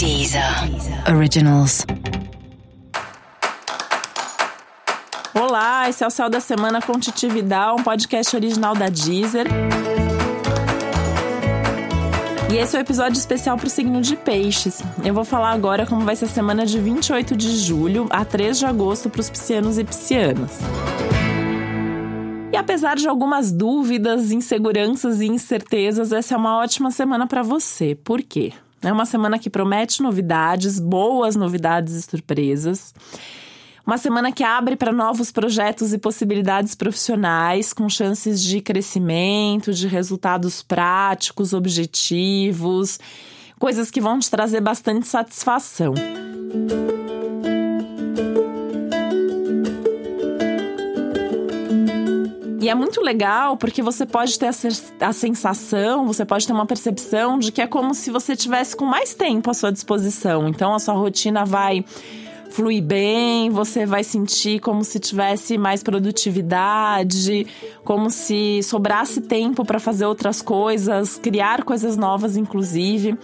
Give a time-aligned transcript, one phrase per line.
[0.00, 0.42] Deezer
[1.14, 1.84] Originals.
[5.34, 9.46] Olá, esse é o Céu da Semana com Titividade, um podcast original da Deezer.
[12.50, 14.82] E esse é o um episódio especial para o signo de Peixes.
[15.04, 18.58] Eu vou falar agora como vai ser a semana de 28 de julho a 3
[18.58, 20.60] de agosto para os piscianos e piscianas.
[22.50, 27.94] E apesar de algumas dúvidas, inseguranças e incertezas, essa é uma ótima semana para você.
[27.94, 28.54] Por quê?
[28.82, 32.94] É uma semana que promete novidades, boas novidades e surpresas.
[33.86, 39.86] Uma semana que abre para novos projetos e possibilidades profissionais, com chances de crescimento, de
[39.86, 42.98] resultados práticos, objetivos,
[43.58, 45.94] coisas que vão te trazer bastante satisfação.
[52.60, 54.50] E é muito legal porque você pode ter
[55.00, 58.84] a, sensação, você pode ter uma percepção de que é como se você tivesse com
[58.84, 60.46] mais tempo à sua disposição.
[60.46, 61.82] Então a sua rotina vai
[62.50, 67.46] fluir bem, você vai sentir como se tivesse mais produtividade,
[67.84, 73.16] como se sobrasse tempo para fazer outras coisas, criar coisas novas, inclusive.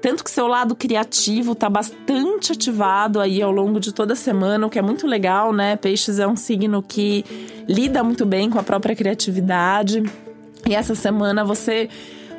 [0.00, 4.66] Tanto que seu lado criativo está bastante ativado aí ao longo de toda a semana,
[4.66, 5.76] o que é muito legal, né?
[5.76, 7.24] Peixes é um signo que
[7.66, 10.02] lida muito bem com a própria criatividade.
[10.68, 11.88] E essa semana você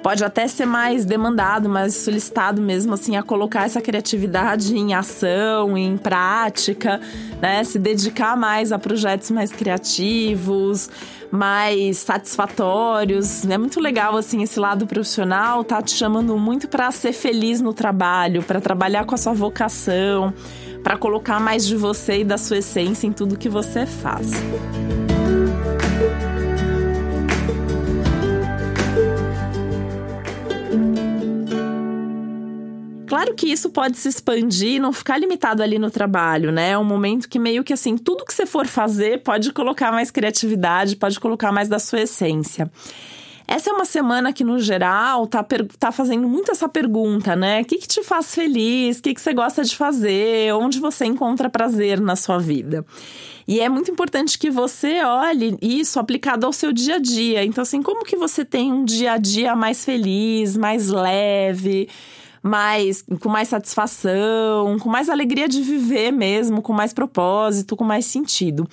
[0.06, 5.75] pode até ser mais demandado, mais solicitado mesmo assim a colocar essa criatividade em ação,
[5.75, 7.02] em prática,
[7.42, 7.64] né?
[7.64, 10.92] Se dedicar mais a projetos mais criativos,
[11.31, 13.50] mais satisfatórios.
[13.50, 17.73] É muito legal assim esse lado profissional, tá te chamando muito para ser feliz no
[17.73, 20.31] trabalho, para trabalhar com a sua vocação,
[20.83, 24.33] para colocar mais de você e da sua essência em tudo que você faz.
[33.16, 36.71] Claro que isso pode se expandir e não ficar limitado ali no trabalho, né?
[36.71, 40.11] É um momento que meio que assim, tudo que você for fazer pode colocar mais
[40.11, 42.70] criatividade, pode colocar mais da sua essência.
[43.48, 45.45] Essa é uma semana que, no geral, tá,
[45.80, 47.61] tá fazendo muito essa pergunta, né?
[47.61, 48.99] O que, que te faz feliz?
[48.99, 50.54] O que, que você gosta de fazer?
[50.54, 52.86] Onde você encontra prazer na sua vida?
[53.48, 57.45] E é muito importante que você olhe isso aplicado ao seu dia a dia.
[57.45, 61.87] Então, assim, como que você tem um dia a dia mais feliz, mais leve?
[62.45, 68.06] Mais com mais satisfação, com mais alegria de viver mesmo, com mais propósito, com mais
[68.06, 68.70] sentido.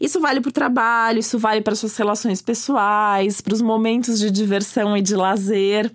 [0.00, 4.30] Isso vale para o trabalho, isso vale para suas relações pessoais, para os momentos de
[4.30, 5.90] diversão e de lazer.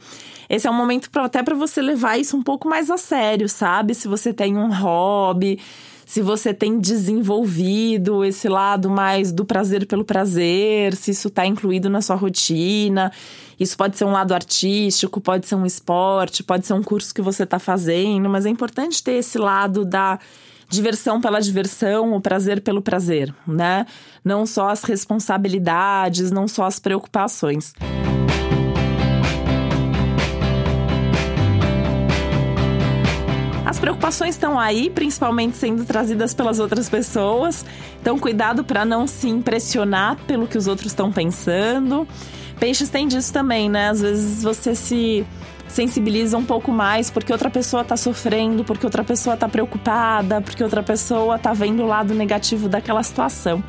[0.50, 3.48] Esse é um momento pra, até para você levar isso um pouco mais a sério,
[3.48, 3.96] sabe?
[3.96, 5.58] Se você tem um hobby,
[6.12, 11.90] se você tem desenvolvido esse lado mais do prazer pelo prazer, se isso está incluído
[11.90, 13.14] na sua rotina.
[13.58, 17.22] Isso pode ser um lado artístico, pode ser um esporte, pode ser um curso que
[17.22, 20.20] você está fazendo, mas é importante ter esse lado da
[20.68, 23.86] diversão pela diversão, o prazer pelo prazer, né?
[24.22, 27.72] Não só as responsabilidades, não só as preocupações.
[34.12, 37.66] Preocupações estão aí, principalmente sendo trazidas pelas outras pessoas.
[38.02, 42.06] Então, cuidado para não se impressionar pelo que os outros estão pensando.
[42.60, 43.88] Peixes tem disso também, né?
[43.88, 45.26] Às vezes você se
[45.70, 50.62] sensibiliza um pouco mais porque outra pessoa tá sofrendo, porque outra pessoa tá preocupada, porque
[50.62, 53.64] outra pessoa tá vendo o lado negativo daquela situação.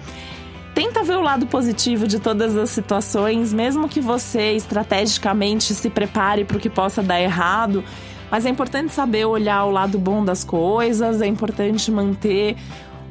[0.75, 6.45] Tenta ver o lado positivo de todas as situações, mesmo que você estrategicamente se prepare
[6.45, 7.85] para o que possa dar errado
[8.33, 12.57] mas é importante saber olhar o lado bom das coisas, é importante manter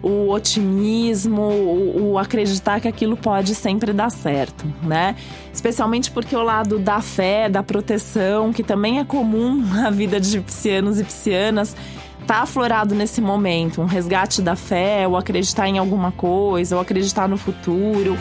[0.01, 5.15] o otimismo, o, o, acreditar que aquilo pode sempre dar certo, né?
[5.53, 10.41] Especialmente porque o lado da fé, da proteção, que também é comum na vida de
[10.41, 11.75] piscianos e piscianas,
[12.25, 13.79] tá aflorado nesse momento.
[13.79, 18.17] Um resgate da fé, ou acreditar em alguma coisa, ou acreditar no futuro.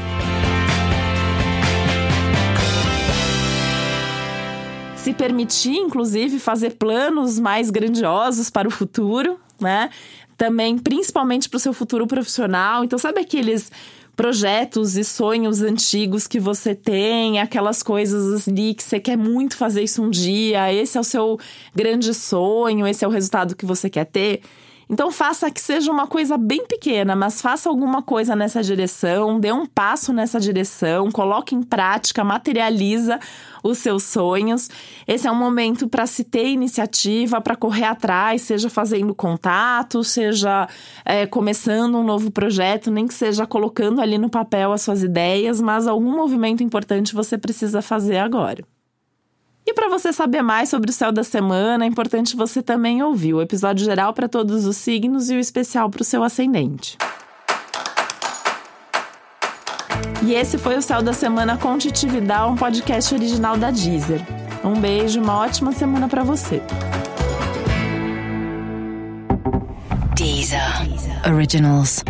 [5.00, 9.88] Se permitir, inclusive, fazer planos mais grandiosos para o futuro, né?
[10.36, 12.84] Também, principalmente para o seu futuro profissional.
[12.84, 13.72] Então, sabe aqueles
[14.14, 19.82] projetos e sonhos antigos que você tem, aquelas coisas ali que você quer muito fazer
[19.82, 21.38] isso um dia, esse é o seu
[21.74, 24.42] grande sonho, esse é o resultado que você quer ter.
[24.92, 29.52] Então faça que seja uma coisa bem pequena, mas faça alguma coisa nessa direção, dê
[29.52, 33.20] um passo nessa direção, coloque em prática, materializa
[33.62, 34.68] os seus sonhos.
[35.06, 40.68] Esse é um momento para se ter iniciativa, para correr atrás, seja fazendo contato, seja
[41.04, 45.60] é, começando um novo projeto, nem que seja colocando ali no papel as suas ideias,
[45.60, 48.64] mas algum movimento importante você precisa fazer agora.
[49.70, 53.34] E para você saber mais sobre o céu da semana, é importante você também ouvir
[53.34, 56.98] o episódio geral para todos os signos e o especial para o seu ascendente.
[60.24, 64.20] E esse foi o Céu da Semana com Titividade, um podcast original da Deezer.
[64.64, 66.60] Um beijo, uma ótima semana para você.
[70.16, 70.60] Deezer.
[71.32, 72.02] Originals.